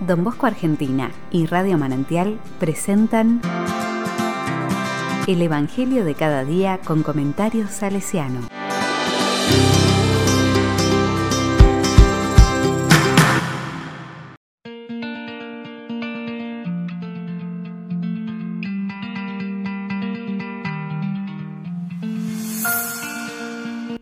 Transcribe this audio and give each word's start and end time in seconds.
Don 0.00 0.22
Bosco 0.22 0.46
Argentina 0.46 1.10
y 1.32 1.46
Radio 1.46 1.76
Manantial 1.76 2.38
presentan 2.60 3.40
El 5.26 5.42
Evangelio 5.42 6.04
de 6.04 6.14
cada 6.14 6.44
día 6.44 6.78
con 6.78 7.02
comentarios 7.02 7.70
salesiano. 7.70 8.40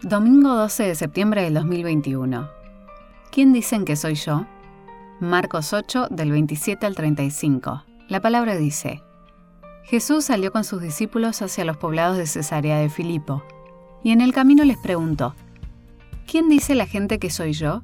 Domingo 0.03 0.55
12 0.55 0.83
de 0.85 0.95
septiembre 0.95 1.43
del 1.43 1.55
2021. 1.55 2.49
¿Quién 3.31 3.53
dicen 3.53 3.85
que 3.85 3.97
soy 3.97 4.15
yo? 4.15 4.47
Marcos 5.21 5.73
8 5.73 6.09
del 6.11 6.31
27 6.31 6.85
al 6.85 6.95
35. 6.95 7.85
La 8.11 8.21
palabra 8.21 8.55
dice, 8.55 9.03
Jesús 9.85 10.27
salió 10.27 10.53
con 10.53 10.63
sus 10.63 10.83
discípulos 10.83 11.41
hacia 11.41 11.65
los 11.65 11.79
poblados 11.79 12.19
de 12.19 12.27
Cesarea 12.27 12.77
de 12.77 12.91
Filipo, 12.91 13.43
y 14.05 14.11
en 14.11 14.21
el 14.21 14.35
camino 14.35 14.63
les 14.65 14.77
preguntó, 14.77 15.35
¿Quién 16.27 16.51
dice 16.51 16.75
la 16.75 16.85
gente 16.85 17.19
que 17.19 17.31
soy 17.31 17.55
yo? 17.55 17.83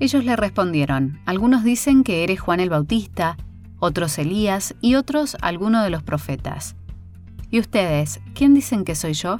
Ellos 0.00 0.24
le 0.24 0.34
respondieron, 0.34 1.20
algunos 1.26 1.62
dicen 1.62 2.02
que 2.02 2.24
eres 2.24 2.40
Juan 2.40 2.58
el 2.58 2.70
Bautista, 2.70 3.36
otros 3.78 4.18
Elías 4.18 4.74
y 4.80 4.96
otros 4.96 5.36
alguno 5.42 5.84
de 5.84 5.90
los 5.90 6.02
profetas. 6.02 6.74
¿Y 7.52 7.60
ustedes, 7.60 8.20
quién 8.34 8.52
dicen 8.52 8.82
que 8.82 8.96
soy 8.96 9.12
yo? 9.12 9.36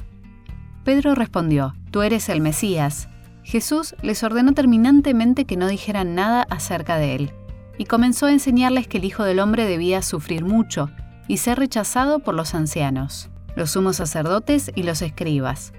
Pedro 0.84 1.16
respondió, 1.16 1.74
Tú 1.90 2.02
eres 2.02 2.28
el 2.28 2.40
Mesías. 2.40 3.08
Jesús 3.44 3.94
les 4.02 4.22
ordenó 4.22 4.52
terminantemente 4.52 5.44
que 5.44 5.56
no 5.56 5.66
dijeran 5.66 6.14
nada 6.14 6.46
acerca 6.48 6.96
de 6.96 7.14
él, 7.14 7.32
y 7.78 7.86
comenzó 7.86 8.26
a 8.26 8.32
enseñarles 8.32 8.86
que 8.86 8.98
el 8.98 9.04
Hijo 9.04 9.24
del 9.24 9.40
Hombre 9.40 9.64
debía 9.64 10.02
sufrir 10.02 10.44
mucho 10.44 10.90
y 11.26 11.38
ser 11.38 11.58
rechazado 11.58 12.20
por 12.20 12.34
los 12.34 12.54
ancianos, 12.54 13.30
los 13.56 13.70
sumos 13.70 13.96
sacerdotes 13.96 14.70
y 14.74 14.84
los 14.84 15.02
escribas, 15.02 15.72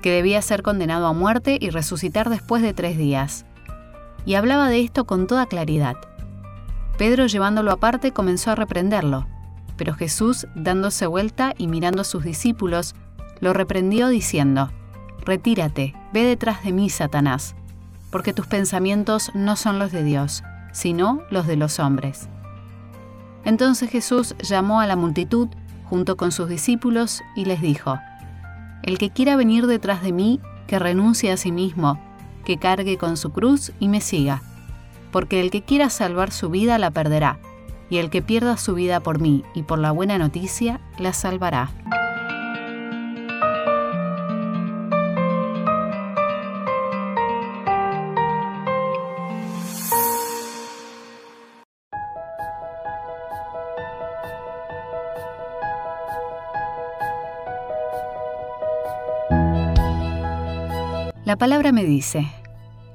que 0.00 0.10
debía 0.10 0.40
ser 0.42 0.62
condenado 0.62 1.06
a 1.06 1.12
muerte 1.12 1.58
y 1.60 1.70
resucitar 1.70 2.30
después 2.30 2.62
de 2.62 2.72
tres 2.72 2.96
días. 2.96 3.46
Y 4.24 4.34
hablaba 4.34 4.68
de 4.68 4.80
esto 4.80 5.04
con 5.04 5.26
toda 5.26 5.46
claridad. 5.46 5.96
Pedro 6.98 7.26
llevándolo 7.26 7.72
aparte 7.72 8.12
comenzó 8.12 8.50
a 8.50 8.54
reprenderlo, 8.54 9.26
pero 9.76 9.94
Jesús, 9.94 10.46
dándose 10.54 11.06
vuelta 11.06 11.54
y 11.58 11.66
mirando 11.66 12.02
a 12.02 12.04
sus 12.04 12.24
discípulos, 12.24 12.94
lo 13.40 13.52
reprendió 13.52 14.08
diciendo, 14.08 14.70
Retírate, 15.24 15.94
ve 16.12 16.24
detrás 16.24 16.64
de 16.64 16.72
mí, 16.72 16.90
Satanás, 16.90 17.54
porque 18.10 18.32
tus 18.32 18.46
pensamientos 18.46 19.30
no 19.34 19.56
son 19.56 19.78
los 19.78 19.92
de 19.92 20.02
Dios, 20.02 20.42
sino 20.72 21.22
los 21.30 21.46
de 21.46 21.56
los 21.56 21.78
hombres. 21.78 22.28
Entonces 23.44 23.90
Jesús 23.90 24.34
llamó 24.40 24.80
a 24.80 24.86
la 24.86 24.96
multitud 24.96 25.48
junto 25.84 26.16
con 26.16 26.32
sus 26.32 26.48
discípulos 26.48 27.22
y 27.36 27.44
les 27.44 27.60
dijo, 27.60 27.98
El 28.82 28.98
que 28.98 29.10
quiera 29.10 29.36
venir 29.36 29.66
detrás 29.66 30.02
de 30.02 30.12
mí, 30.12 30.40
que 30.66 30.78
renuncie 30.78 31.30
a 31.30 31.36
sí 31.36 31.52
mismo, 31.52 32.00
que 32.44 32.58
cargue 32.58 32.98
con 32.98 33.16
su 33.16 33.30
cruz 33.30 33.72
y 33.78 33.88
me 33.88 34.00
siga, 34.00 34.42
porque 35.12 35.40
el 35.40 35.50
que 35.50 35.62
quiera 35.62 35.90
salvar 35.90 36.32
su 36.32 36.50
vida 36.50 36.78
la 36.78 36.90
perderá, 36.90 37.38
y 37.90 37.98
el 37.98 38.10
que 38.10 38.22
pierda 38.22 38.56
su 38.56 38.74
vida 38.74 39.00
por 39.00 39.20
mí 39.20 39.44
y 39.54 39.62
por 39.62 39.78
la 39.78 39.92
buena 39.92 40.18
noticia 40.18 40.80
la 40.98 41.12
salvará. 41.12 41.70
La 61.32 61.38
palabra 61.38 61.72
me 61.72 61.86
dice, 61.86 62.30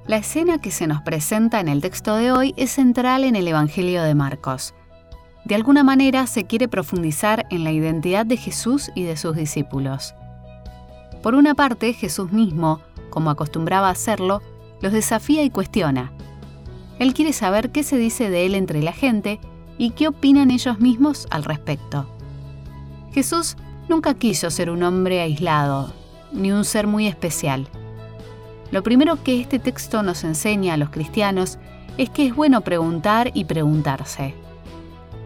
la 0.05 0.17
escena 0.17 0.61
que 0.61 0.69
se 0.69 0.85
nos 0.85 1.01
presenta 1.01 1.59
en 1.59 1.67
el 1.67 1.81
texto 1.81 2.15
de 2.15 2.31
hoy 2.31 2.53
es 2.55 2.69
central 2.69 3.23
en 3.23 3.35
el 3.35 3.47
Evangelio 3.47 4.03
de 4.03 4.13
Marcos. 4.13 4.75
De 5.43 5.55
alguna 5.55 5.83
manera 5.83 6.27
se 6.27 6.43
quiere 6.43 6.67
profundizar 6.67 7.47
en 7.49 7.63
la 7.63 7.71
identidad 7.71 8.27
de 8.27 8.37
Jesús 8.37 8.91
y 8.93 9.05
de 9.05 9.17
sus 9.17 9.35
discípulos. 9.35 10.13
Por 11.23 11.33
una 11.33 11.55
parte, 11.55 11.93
Jesús 11.93 12.31
mismo, 12.31 12.79
como 13.09 13.31
acostumbraba 13.31 13.87
a 13.87 13.93
hacerlo, 13.93 14.43
los 14.81 14.93
desafía 14.93 15.41
y 15.41 15.49
cuestiona. 15.49 16.13
Él 16.99 17.15
quiere 17.15 17.33
saber 17.33 17.71
qué 17.71 17.81
se 17.81 17.97
dice 17.97 18.29
de 18.29 18.45
él 18.45 18.53
entre 18.53 18.83
la 18.83 18.93
gente 18.93 19.39
y 19.79 19.89
qué 19.93 20.09
opinan 20.09 20.51
ellos 20.51 20.79
mismos 20.79 21.25
al 21.31 21.43
respecto. 21.43 22.07
Jesús 23.13 23.57
nunca 23.89 24.13
quiso 24.13 24.51
ser 24.51 24.69
un 24.69 24.83
hombre 24.83 25.21
aislado, 25.21 25.91
ni 26.31 26.51
un 26.51 26.65
ser 26.65 26.85
muy 26.85 27.07
especial. 27.07 27.67
Lo 28.71 28.83
primero 28.83 29.23
que 29.23 29.39
este 29.39 29.59
texto 29.59 30.03
nos 30.03 30.23
enseña 30.23 30.73
a 30.73 30.77
los 30.77 30.89
cristianos 30.89 31.57
es 31.97 32.09
que 32.09 32.27
es 32.27 32.35
bueno 32.35 32.61
preguntar 32.61 33.31
y 33.33 33.45
preguntarse, 33.45 34.35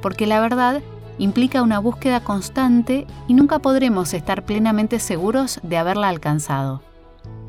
porque 0.01 0.27
la 0.27 0.39
verdad 0.39 0.81
implica 1.17 1.61
una 1.61 1.79
búsqueda 1.79 2.23
constante 2.23 3.05
y 3.27 3.33
nunca 3.33 3.59
podremos 3.59 4.13
estar 4.13 4.43
plenamente 4.45 4.99
seguros 4.99 5.59
de 5.63 5.77
haberla 5.77 6.09
alcanzado. 6.09 6.81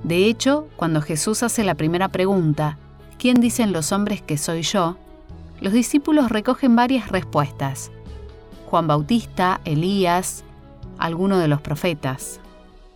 De 0.03 0.27
hecho, 0.27 0.67
cuando 0.77 1.01
Jesús 1.01 1.43
hace 1.43 1.63
la 1.63 1.75
primera 1.75 2.09
pregunta, 2.09 2.79
¿quién 3.19 3.41
dicen 3.41 3.73
los 3.73 3.93
hombres 3.93 4.21
que 4.21 4.37
soy 4.37 4.63
yo? 4.63 4.97
Los 5.61 5.73
discípulos 5.73 6.31
recogen 6.31 6.75
varias 6.75 7.09
respuestas. 7.09 7.93
Juan 8.67 8.89
Bautista, 8.89 9.61
Elías, 9.65 10.43
alguno 10.99 11.39
de 11.39 11.49
los 11.49 11.61
profetas. 11.61 12.41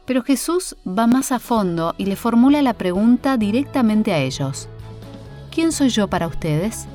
Pero 0.07 0.23
Jesús 0.23 0.77
va 0.87 1.09
más 1.09 1.33
a 1.33 1.41
fondo 1.41 1.95
y 1.99 2.07
le 2.07 2.17
formula 2.17 2.63
la 2.63 2.75
pregunta 2.75 3.37
directamente 3.37 4.13
a 4.13 4.19
ellos. 4.19 4.69
¿Quién 5.51 5.73
soy 5.73 5.89
yo 5.89 6.07
para 6.09 6.29
ustedes? 6.29 6.87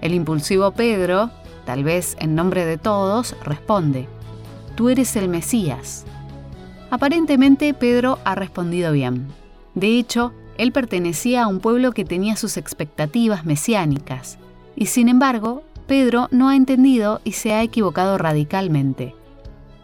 El 0.00 0.14
impulsivo 0.14 0.72
Pedro, 0.72 1.30
tal 1.64 1.84
vez 1.84 2.16
en 2.18 2.34
nombre 2.34 2.66
de 2.66 2.78
todos, 2.78 3.36
responde, 3.44 4.08
Tú 4.74 4.88
eres 4.88 5.14
el 5.14 5.28
Mesías. 5.28 6.04
Aparentemente 6.90 7.72
Pedro 7.74 8.18
ha 8.24 8.34
respondido 8.34 8.92
bien. 8.92 9.28
De 9.74 9.98
hecho, 9.98 10.32
él 10.58 10.72
pertenecía 10.72 11.44
a 11.44 11.46
un 11.46 11.60
pueblo 11.60 11.92
que 11.92 12.04
tenía 12.04 12.34
sus 12.34 12.56
expectativas 12.56 13.44
mesiánicas, 13.44 14.38
y 14.74 14.86
sin 14.86 15.08
embargo, 15.08 15.62
Pedro 15.86 16.28
no 16.32 16.48
ha 16.48 16.56
entendido 16.56 17.20
y 17.24 17.32
se 17.32 17.52
ha 17.52 17.62
equivocado 17.62 18.18
radicalmente 18.18 19.14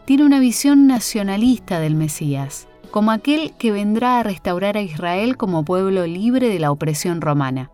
tiene 0.07 0.25
una 0.25 0.39
visión 0.39 0.87
nacionalista 0.87 1.81
del 1.81 1.97
Mesías, 1.97 2.69
como 2.93 3.11
aquel 3.11 3.53
que 3.59 3.73
vendrá 3.73 4.21
a 4.21 4.23
restaurar 4.23 4.77
a 4.77 4.81
Israel 4.81 5.37
como 5.37 5.65
pueblo 5.65 6.07
libre 6.07 6.49
de 6.49 6.61
la 6.61 6.71
opresión 6.71 7.21
romana. 7.21 7.73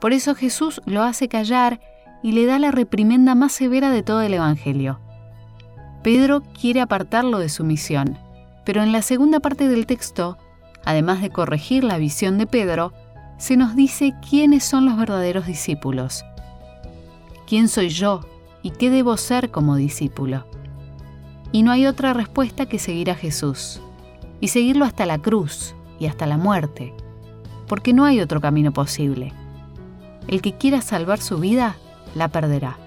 Por 0.00 0.12
eso 0.12 0.36
Jesús 0.36 0.80
lo 0.86 1.02
hace 1.02 1.28
callar 1.28 1.80
y 2.22 2.30
le 2.30 2.46
da 2.46 2.60
la 2.60 2.70
reprimenda 2.70 3.34
más 3.34 3.52
severa 3.52 3.90
de 3.90 4.04
todo 4.04 4.22
el 4.22 4.34
Evangelio. 4.34 5.00
Pedro 6.04 6.44
quiere 6.58 6.80
apartarlo 6.80 7.40
de 7.40 7.48
su 7.48 7.64
misión, 7.64 8.18
pero 8.64 8.80
en 8.80 8.92
la 8.92 9.02
segunda 9.02 9.40
parte 9.40 9.68
del 9.68 9.86
texto, 9.86 10.38
además 10.84 11.22
de 11.22 11.30
corregir 11.30 11.82
la 11.82 11.98
visión 11.98 12.38
de 12.38 12.46
Pedro, 12.46 12.92
se 13.38 13.56
nos 13.56 13.74
dice 13.74 14.14
quiénes 14.28 14.62
son 14.62 14.84
los 14.84 14.96
verdaderos 14.96 15.46
discípulos. 15.46 16.24
¿Quién 17.48 17.66
soy 17.66 17.88
yo 17.88 18.20
y 18.62 18.70
qué 18.70 18.90
debo 18.90 19.16
ser 19.16 19.50
como 19.50 19.74
discípulo? 19.74 20.46
Y 21.52 21.62
no 21.62 21.70
hay 21.70 21.86
otra 21.86 22.14
respuesta 22.14 22.66
que 22.66 22.78
seguir 22.78 23.10
a 23.10 23.14
Jesús 23.14 23.80
y 24.40 24.48
seguirlo 24.48 24.84
hasta 24.84 25.06
la 25.06 25.18
cruz 25.18 25.74
y 25.98 26.06
hasta 26.06 26.26
la 26.26 26.38
muerte, 26.38 26.92
porque 27.68 27.92
no 27.92 28.04
hay 28.04 28.20
otro 28.20 28.40
camino 28.40 28.72
posible. 28.72 29.32
El 30.28 30.42
que 30.42 30.56
quiera 30.56 30.80
salvar 30.80 31.20
su 31.20 31.38
vida, 31.38 31.76
la 32.14 32.28
perderá. 32.28 32.78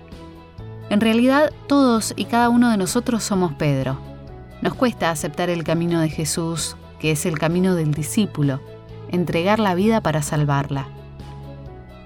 En 0.90 1.02
realidad, 1.02 1.52
todos 1.68 2.14
y 2.16 2.26
cada 2.26 2.50
uno 2.50 2.70
de 2.70 2.78
nosotros 2.78 3.24
somos 3.24 3.54
Pedro. 3.54 3.98
Nos 4.62 4.76
cuesta 4.76 5.12
aceptar 5.12 5.50
el 5.50 5.64
camino 5.64 6.00
de 6.00 6.10
Jesús, 6.10 6.76
que 7.00 7.12
es 7.12 7.26
el 7.26 7.38
camino 7.38 7.76
del 7.76 7.94
discípulo, 7.94 8.60
entregar 9.12 9.60
la 9.60 9.76
vida 9.76 10.02
para 10.02 10.22
salvarla. 10.22 10.88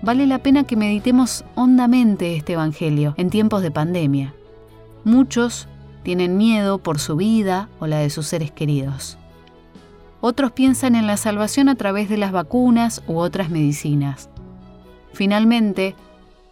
Vale 0.01 0.27
la 0.27 0.39
pena 0.39 0.63
que 0.63 0.75
meditemos 0.75 1.43
hondamente 1.55 2.35
este 2.35 2.53
Evangelio 2.53 3.13
en 3.17 3.29
tiempos 3.29 3.61
de 3.61 3.71
pandemia. 3.71 4.33
Muchos 5.03 5.67
tienen 6.03 6.37
miedo 6.37 6.77
por 6.77 6.99
su 6.99 7.15
vida 7.15 7.69
o 7.79 7.87
la 7.87 7.97
de 7.97 8.09
sus 8.09 8.27
seres 8.27 8.51
queridos. 8.51 9.17
Otros 10.21 10.51
piensan 10.51 10.95
en 10.95 11.07
la 11.07 11.17
salvación 11.17 11.69
a 11.69 11.75
través 11.75 12.09
de 12.09 12.17
las 12.17 12.31
vacunas 12.31 13.01
u 13.07 13.17
otras 13.17 13.49
medicinas. 13.49 14.29
Finalmente, 15.13 15.95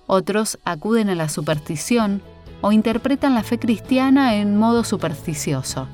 otros 0.05 0.57
acuden 0.63 1.09
a 1.09 1.15
la 1.15 1.29
superstición 1.29 2.21
o 2.61 2.71
interpretan 2.71 3.35
la 3.35 3.43
fe 3.43 3.59
cristiana 3.59 4.35
en 4.35 4.57
modo 4.57 4.83
supersticioso, 4.83 5.87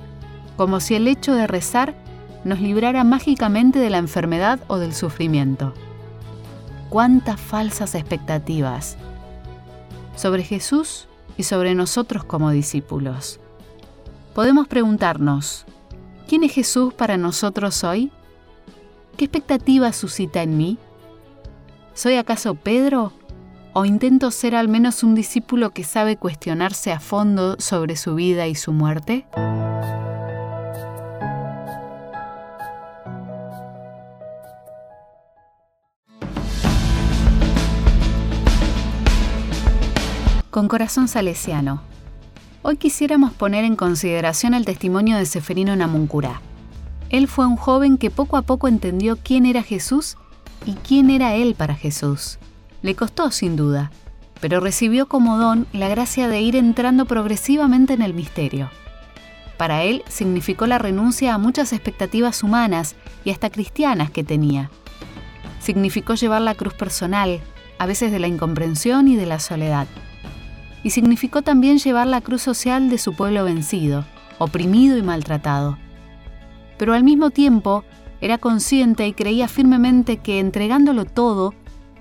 como 0.55 0.79
si 0.79 0.95
el 0.95 1.07
hecho 1.07 1.33
de 1.33 1.47
rezar 1.47 1.95
nos 2.43 2.59
librara 2.61 3.03
mágicamente 3.03 3.79
de 3.79 3.89
la 3.89 3.97
enfermedad 3.97 4.59
o 4.67 4.77
del 4.77 4.93
sufrimiento. 4.93 5.73
cuántas 6.89 7.41
falsas 7.41 7.95
expectativas 7.95 8.97
sobre 10.15 10.43
Jesús 10.43 11.07
y 11.37 11.43
sobre 11.43 11.73
nosotros 11.73 12.23
como 12.23 12.51
discípulos. 12.51 13.39
Podemos 14.33 14.67
preguntarnos, 14.67 15.63
¿quién 16.27 16.43
es 16.43 16.53
Jesús 16.53 16.91
para 16.91 17.17
nosotros 17.17 17.83
hoy? 17.83 18.11
¿Qué 19.15 19.25
expectativas 19.25 19.95
suscita 19.95 20.41
en 20.41 20.57
mí? 20.57 20.79
¿Soy 21.93 22.15
acaso 22.15 22.55
Pedro? 22.55 23.13
¿O 23.73 23.85
intento 23.85 24.31
ser 24.31 24.55
al 24.55 24.69
menos 24.69 25.03
un 25.03 25.13
discípulo 25.13 25.69
que 25.69 25.83
sabe 25.83 26.17
cuestionarse 26.17 26.91
a 26.91 26.99
fondo 26.99 27.57
sobre 27.59 27.95
su 27.95 28.15
vida 28.15 28.47
y 28.47 28.55
su 28.55 28.71
muerte? 28.71 29.27
Con 40.49 40.67
corazón 40.67 41.07
salesiano. 41.07 41.92
Hoy 42.65 42.77
quisiéramos 42.77 43.33
poner 43.33 43.65
en 43.65 43.75
consideración 43.75 44.53
el 44.53 44.63
testimonio 44.63 45.17
de 45.17 45.25
Seferino 45.25 45.75
Namuncurá. 45.75 46.39
Él 47.09 47.27
fue 47.27 47.45
un 47.45 47.57
joven 47.57 47.97
que 47.97 48.09
poco 48.09 48.37
a 48.37 48.43
poco 48.43 48.69
entendió 48.69 49.17
quién 49.21 49.45
era 49.45 49.63
Jesús 49.63 50.15
y 50.65 50.75
quién 50.75 51.09
era 51.09 51.35
él 51.35 51.55
para 51.55 51.75
Jesús. 51.75 52.39
Le 52.81 52.95
costó, 52.95 53.31
sin 53.31 53.57
duda, 53.57 53.91
pero 54.39 54.61
recibió 54.61 55.09
como 55.09 55.37
don 55.37 55.67
la 55.73 55.89
gracia 55.89 56.29
de 56.29 56.39
ir 56.39 56.55
entrando 56.55 57.05
progresivamente 57.05 57.91
en 57.91 58.01
el 58.01 58.13
misterio. 58.13 58.69
Para 59.57 59.83
él 59.83 60.01
significó 60.07 60.65
la 60.65 60.77
renuncia 60.77 61.33
a 61.33 61.37
muchas 61.37 61.73
expectativas 61.73 62.43
humanas 62.43 62.95
y 63.25 63.31
hasta 63.31 63.49
cristianas 63.49 64.09
que 64.09 64.23
tenía. 64.23 64.71
Significó 65.59 66.13
llevar 66.13 66.41
la 66.41 66.55
cruz 66.55 66.73
personal, 66.73 67.41
a 67.77 67.85
veces 67.85 68.13
de 68.13 68.19
la 68.19 68.27
incomprensión 68.27 69.09
y 69.09 69.17
de 69.17 69.25
la 69.25 69.39
soledad 69.39 69.87
y 70.83 70.89
significó 70.89 71.41
también 71.41 71.79
llevar 71.79 72.07
la 72.07 72.21
cruz 72.21 72.41
social 72.41 72.89
de 72.89 72.97
su 72.97 73.13
pueblo 73.13 73.45
vencido, 73.45 74.05
oprimido 74.37 74.97
y 74.97 75.01
maltratado. 75.01 75.77
Pero 76.77 76.93
al 76.93 77.03
mismo 77.03 77.31
tiempo 77.31 77.83
era 78.19 78.37
consciente 78.37 79.07
y 79.07 79.13
creía 79.13 79.47
firmemente 79.47 80.17
que 80.17 80.39
entregándolo 80.39 81.05
todo, 81.05 81.53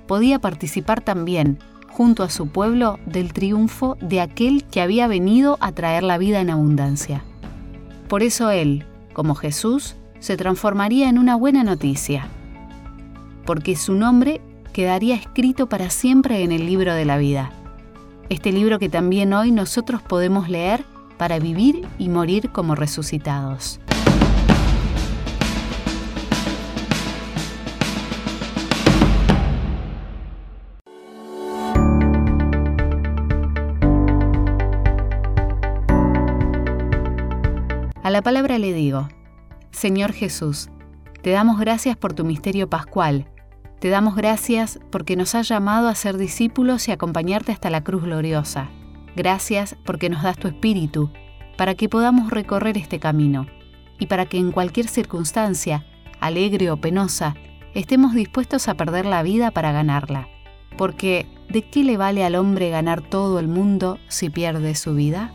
podía 0.07 0.41
participar 0.41 1.01
también, 1.01 1.59
junto 1.89 2.25
a 2.25 2.31
su 2.31 2.49
pueblo, 2.49 2.99
del 3.07 3.33
triunfo 3.33 3.97
de 4.01 4.21
aquel 4.21 4.65
que 4.65 4.81
había 4.81 5.07
venido 5.07 5.59
a 5.61 5.73
traer 5.73 6.03
la 6.03 6.19
vida 6.19 6.41
en 6.41 6.51
abundancia. 6.51 7.23
Por 8.09 8.23
eso 8.23 8.51
él, 8.51 8.85
como 9.13 9.35
Jesús, 9.35 9.95
se 10.19 10.37
transformaría 10.37 11.09
en 11.09 11.19
una 11.19 11.37
buena 11.37 11.65
noticia, 11.65 12.29
porque 13.45 13.77
su 13.77 13.95
nombre 13.95 14.41
quedaría 14.73 15.15
escrito 15.15 15.69
para 15.69 15.91
siempre 15.91 16.43
en 16.43 16.53
el 16.53 16.67
libro 16.67 16.95
de 16.95 17.05
la 17.05 17.19
vida 17.19 17.53
este 18.29 18.53
libro 18.53 18.79
que 18.79 18.89
también 18.89 19.33
hoy 19.33 19.51
nosotros 19.51 20.03
podemos 20.03 20.49
leer 20.49 20.85
para 21.19 21.39
vivir 21.39 21.87
y 21.99 22.09
morir 22.09 22.51
como 22.51 22.75
resucitados. 22.75 23.81
A 38.03 38.11
la 38.11 38.23
palabra 38.23 38.59
le 38.59 38.73
digo, 38.73 39.09
Señor 39.71 40.13
Jesús, 40.13 40.69
te 41.23 41.31
damos 41.31 41.61
gracias 41.61 41.97
por 41.97 42.15
tu 42.15 42.25
misterio 42.25 42.69
pascual 42.69 43.32
te 43.83 43.89
damos 43.89 44.15
gracias 44.15 44.79
porque 44.91 45.17
nos 45.17 45.35
has 45.35 45.49
llamado 45.49 45.89
a 45.89 45.97
ser 45.97 46.17
discípulos 46.17 46.87
y 46.87 46.93
acompañarte 46.93 47.51
hasta 47.51 47.69
la 47.69 47.83
cruz 47.83 48.05
gloriosa. 48.05 48.71
Gracias 49.17 49.75
porque 49.85 50.09
nos 50.09 50.23
das 50.23 50.39
tu 50.39 50.47
espíritu, 50.47 51.11
para 51.57 51.75
que 51.75 51.89
podamos 51.89 52.31
recorrer 52.31 52.79
este 52.79 53.01
camino 53.01 53.49
y 53.99 54.07
para 54.07 54.27
que 54.27 54.39
en 54.39 54.53
cualquier 54.53 54.87
circunstancia, 54.87 55.85
alegre 56.21 56.71
o 56.71 56.77
penosa, 56.77 57.35
estemos 57.75 58.15
dispuestos 58.15 58.69
a 58.69 58.75
perder 58.75 59.05
la 59.05 59.25
vida 59.25 59.51
para 59.51 59.73
ganarla. 59.73 60.29
Porque, 60.79 61.27
¿de 61.49 61.63
qué 61.63 61.83
le 61.83 61.97
vale 61.97 62.25
al 62.25 62.37
hombre 62.37 62.71
ganar 62.71 63.01
todo 63.03 63.41
el 63.41 63.49
mundo 63.49 63.99
si 64.07 64.31
pierde 64.31 64.77
su 64.77 64.95
vida? 64.95 65.35